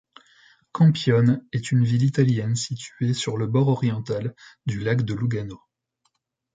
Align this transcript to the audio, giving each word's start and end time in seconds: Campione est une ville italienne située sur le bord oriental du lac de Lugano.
Campione 0.71 1.45
est 1.51 1.71
une 1.71 1.83
ville 1.83 2.01
italienne 2.01 2.55
située 2.55 3.13
sur 3.13 3.37
le 3.37 3.45
bord 3.45 3.67
oriental 3.67 4.33
du 4.65 4.79
lac 4.79 5.03
de 5.03 5.13
Lugano. 5.13 5.61